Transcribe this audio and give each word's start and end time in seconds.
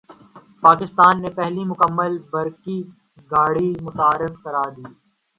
پاکستان 0.65 1.13
نے 1.23 1.29
پہلی 1.37 1.63
مکمل 1.71 2.13
برقی 2.31 2.77
گاڑی 3.31 3.69
متعارف 3.85 4.33
کرادی 4.43 4.83